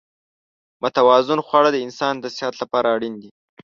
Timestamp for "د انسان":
1.73-2.13